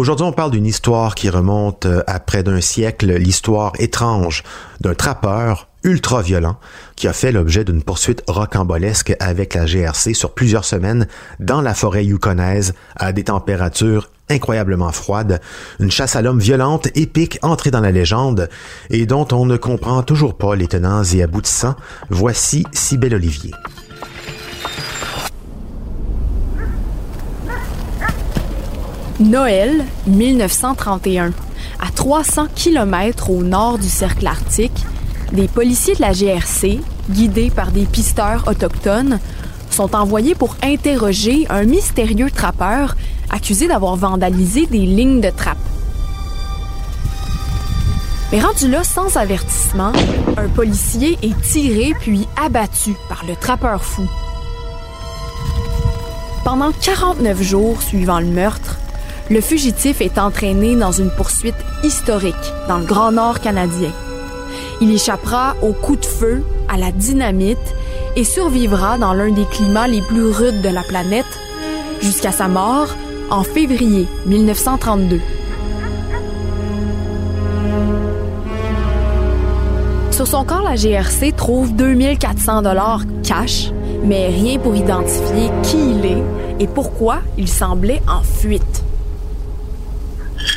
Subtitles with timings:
[0.00, 4.44] Aujourd'hui, on parle d'une histoire qui remonte à près d'un siècle, l'histoire étrange
[4.80, 6.56] d'un trappeur ultra violent
[6.96, 11.06] qui a fait l'objet d'une poursuite rocambolesque avec la GRC sur plusieurs semaines
[11.38, 15.38] dans la forêt yukonaise à des températures incroyablement froides,
[15.80, 18.48] une chasse à l'homme violente, épique, entrée dans la légende
[18.88, 21.76] et dont on ne comprend toujours pas les tenants et aboutissants.
[22.08, 23.50] Voici Cybelle Olivier.
[29.20, 31.32] Noël 1931.
[31.78, 34.86] À 300 km au nord du cercle arctique,
[35.32, 39.20] des policiers de la GRC, guidés par des pisteurs autochtones,
[39.70, 42.96] sont envoyés pour interroger un mystérieux trappeur
[43.28, 45.58] accusé d'avoir vandalisé des lignes de trappe.
[48.32, 49.92] Mais rendu là sans avertissement,
[50.38, 54.08] un policier est tiré puis abattu par le trappeur fou.
[56.42, 58.78] Pendant 49 jours suivant le meurtre,
[59.30, 62.34] le fugitif est entraîné dans une poursuite historique
[62.68, 63.92] dans le Grand Nord canadien.
[64.80, 67.58] Il échappera aux coups de feu, à la dynamite
[68.16, 71.26] et survivra dans l'un des climats les plus rudes de la planète
[72.02, 72.88] jusqu'à sa mort
[73.30, 75.20] en février 1932.
[80.10, 83.70] Sur son corps, la GRC trouve 2400 dollars cash,
[84.04, 86.24] mais rien pour identifier qui il est
[86.58, 88.79] et pourquoi il semblait en fuite.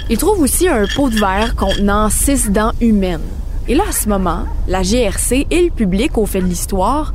[0.09, 3.21] Il trouve aussi un pot de verre contenant six dents humaines.
[3.69, 7.13] Et là, à ce moment, la GRC et le public, au fait de l'histoire,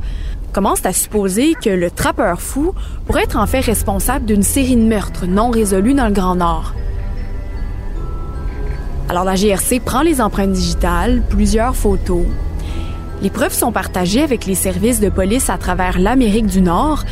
[0.53, 2.73] commencent à supposer que le trappeur fou
[3.05, 6.73] pourrait être en fait responsable d'une série de meurtres non résolus dans le Grand Nord.
[9.07, 12.25] Alors la GRC prend les empreintes digitales, plusieurs photos.
[13.21, 17.03] Les preuves sont partagées avec les services de police à travers l'Amérique du Nord,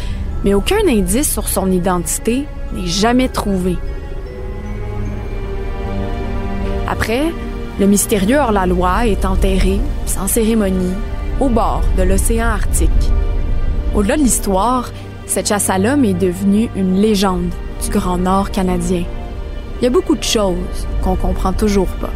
[0.43, 3.77] mais aucun indice sur son identité n'est jamais trouvé.
[6.87, 7.33] Après,
[7.79, 10.93] le mystérieux hors-la-loi est enterré, sans cérémonie,
[11.41, 12.89] au bord de l'océan Arctique.
[13.93, 14.89] Au-delà de l'histoire,
[15.25, 17.51] cette chasse à l'homme est devenue une légende
[17.83, 19.03] du Grand Nord canadien.
[19.79, 22.09] Il y a beaucoup de choses qu'on comprend toujours pas.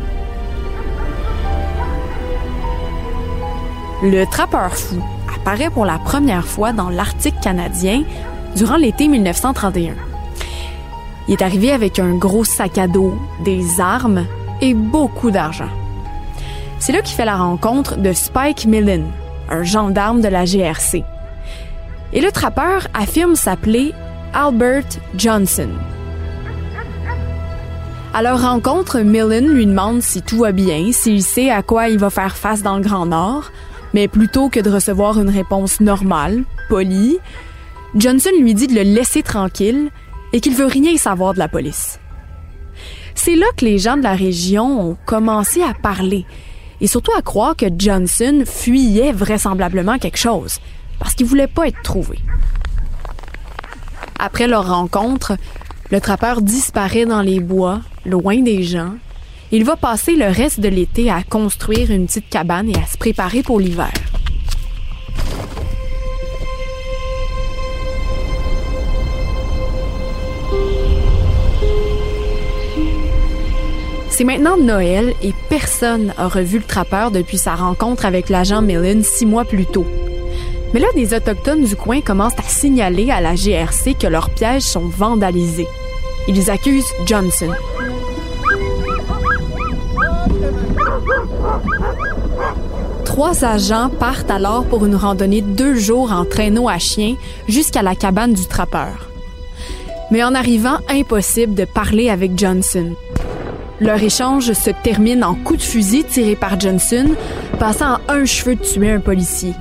[4.02, 5.00] Le trappeur fou
[5.36, 8.04] apparaît pour la première fois dans l'Arctique canadien
[8.56, 9.94] durant l'été 1931.
[11.28, 14.26] Il est arrivé avec un gros sac à dos, des armes
[14.62, 15.70] et beaucoup d'argent.
[16.80, 19.06] C'est là qu'il fait la rencontre de Spike Millen,
[19.50, 21.04] un gendarme de la GRC.
[22.14, 23.94] Et le trappeur affirme s'appeler
[24.34, 25.70] Albert Johnson.
[28.14, 31.98] À leur rencontre, Millen lui demande si tout va bien, s'il sait à quoi il
[31.98, 33.52] va faire face dans le Grand Nord,
[33.94, 37.20] mais plutôt que de recevoir une réponse normale, polie,
[37.96, 39.92] Johnson lui dit de le laisser tranquille
[40.34, 42.01] et qu'il veut rien savoir de la police.
[43.16, 46.26] C'est là que les gens de la région ont commencé à parler
[46.80, 50.60] et surtout à croire que Johnson fuyait vraisemblablement quelque chose
[51.00, 52.20] parce qu'il voulait pas être trouvé.
[54.20, 55.36] Après leur rencontre,
[55.90, 58.94] le trappeur disparaît dans les bois, loin des gens.
[59.52, 62.98] Il va passer le reste de l'été à construire une petite cabane et à se
[62.98, 63.92] préparer pour l'hiver.
[74.12, 79.04] C'est maintenant Noël et personne n'a revu le trappeur depuis sa rencontre avec l'agent Millen
[79.04, 79.86] six mois plus tôt.
[80.74, 84.64] Mais là, des Autochtones du coin commencent à signaler à la GRC que leurs pièges
[84.64, 85.68] sont vandalisés.
[86.28, 87.50] Ils accusent Johnson.
[93.06, 97.16] Trois agents partent alors pour une randonnée de deux jours en traîneau à chien
[97.48, 99.10] jusqu'à la cabane du trappeur.
[100.12, 102.94] Mais en arrivant, impossible de parler avec Johnson.
[103.82, 107.16] Leur échange se termine en coup de fusil tiré par Johnson,
[107.58, 109.54] passant en un cheveu de tuer un policier.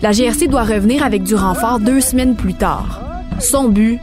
[0.00, 3.02] La GRC doit revenir avec du renfort deux semaines plus tard.
[3.38, 4.00] Son but,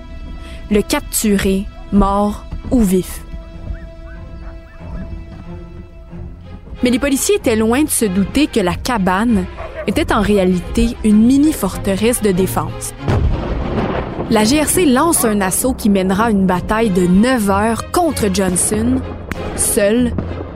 [0.69, 3.21] le capturer, mort ou vif.
[6.83, 9.45] Mais les policiers étaient loin de se douter que la cabane
[9.87, 12.93] était en réalité une mini-forteresse de défense.
[14.29, 18.99] La GRC lance un assaut qui mènera une bataille de 9 heures contre Johnson,
[19.55, 20.11] seul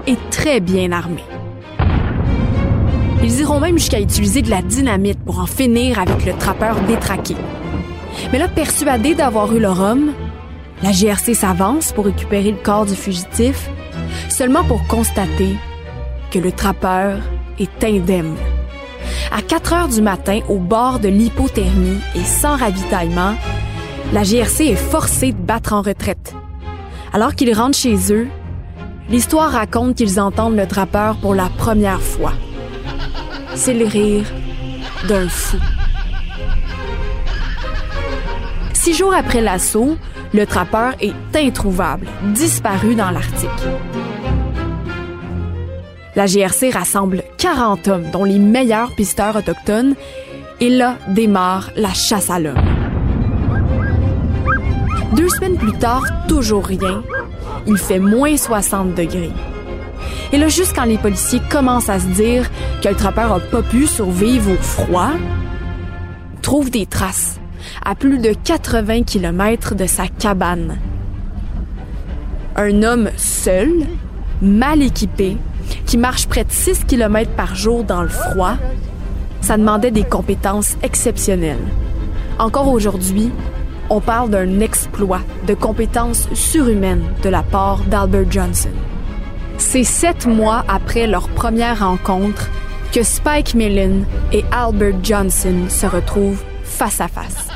[0.08, 1.24] et très bien armé.
[3.24, 7.38] Ils iront même jusqu'à utiliser de la dynamite pour en finir avec le trappeur détraqué.
[8.34, 10.12] Mais là, persuadé d'avoir eu leur homme,
[10.84, 13.70] la GRC s'avance pour récupérer le corps du fugitif,
[14.28, 15.56] seulement pour constater
[16.30, 17.20] que le trappeur
[17.58, 18.36] est indemne.
[19.32, 23.36] À 4 heures du matin, au bord de l'hypothermie et sans ravitaillement,
[24.14, 26.36] la GRC est forcée de battre en retraite.
[27.14, 28.28] Alors qu'ils rentrent chez eux,
[29.10, 32.34] l'histoire raconte qu'ils entendent le trappeur pour la première fois.
[33.56, 34.26] C'est le rire
[35.08, 35.58] d'un fou.
[38.74, 39.96] Six jours après l'assaut,
[40.34, 43.50] le trappeur est introuvable, disparu dans l'Arctique.
[46.16, 49.96] La GRC rassemble 40 hommes, dont les meilleurs pisteurs autochtones,
[50.60, 52.81] et là démarre la chasse à l'homme.
[55.16, 57.04] Deux semaines plus tard, toujours rien.
[57.68, 59.32] Il fait moins 60 degrés.
[60.32, 62.50] Et là, juste quand les policiers commencent à se dire
[62.82, 65.12] que le trappeur a pas pu survivre au froid,
[66.42, 67.40] trouvent des traces
[67.84, 70.78] à plus de 80 km de sa cabane.
[72.56, 73.70] Un homme seul,
[74.42, 75.38] mal équipé,
[75.86, 78.56] qui marche près de 6 km par jour dans le froid,
[79.42, 81.58] ça demandait des compétences exceptionnelles.
[82.40, 83.32] Encore aujourd'hui,
[83.92, 88.70] on parle d'un exploit de compétences surhumaines de la part d'Albert Johnson.
[89.58, 92.50] C'est sept mois après leur première rencontre
[92.94, 97.50] que Spike Millen et Albert Johnson se retrouvent face à face.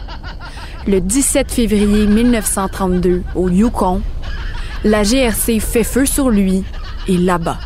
[0.85, 4.01] Le 17 février 1932, au Yukon,
[4.83, 6.65] la GRC fait feu sur lui
[7.07, 7.59] et là-bas.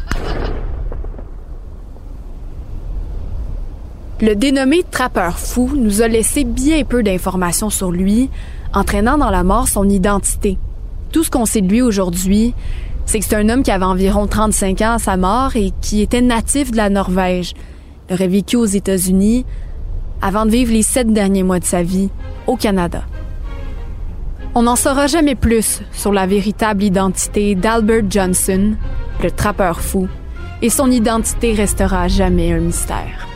[4.22, 8.30] Le dénommé trappeur fou nous a laissé bien peu d'informations sur lui,
[8.74, 10.58] entraînant dans la mort son identité.
[11.14, 12.54] Tout ce qu'on sait de lui aujourd'hui,
[13.06, 16.02] c'est que c'est un homme qui avait environ 35 ans à sa mort et qui
[16.02, 17.54] était natif de la Norvège.
[18.10, 19.46] Il aurait vécu aux États-Unis
[20.22, 22.10] avant de vivre les sept derniers mois de sa vie
[22.46, 23.04] au Canada.
[24.54, 28.74] On n'en saura jamais plus sur la véritable identité d'Albert Johnson,
[29.24, 30.10] le trappeur fou,
[30.62, 33.29] et son identité restera jamais un mystère.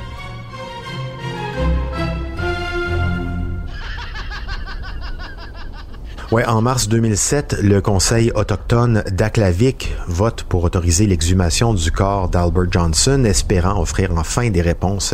[6.34, 12.72] Ouais, en mars 2007, le Conseil autochtone d'Aklavik vote pour autoriser l'exhumation du corps d'Albert
[12.72, 15.14] Johnson, espérant offrir enfin des réponses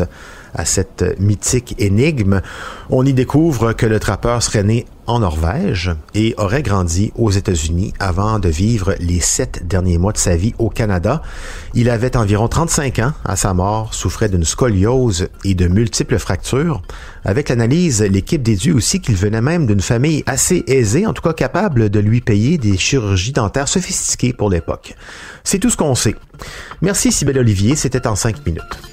[0.54, 2.40] à cette mythique énigme.
[2.88, 7.92] On y découvre que le trappeur serait né en Norvège et aurait grandi aux États-Unis
[7.98, 11.20] avant de vivre les sept derniers mois de sa vie au Canada.
[11.74, 16.80] Il avait environ 35 ans à sa mort, souffrait d'une scoliose et de multiples fractures.
[17.24, 21.32] Avec l'analyse, l'équipe déduit aussi qu'il venait même d'une famille assez aisée, en tout cas
[21.32, 24.94] capable de lui payer des chirurgies dentaires sophistiquées pour l'époque.
[25.42, 26.14] C'est tout ce qu'on sait.
[26.82, 28.89] Merci Sybelle Olivier, c'était en cinq minutes.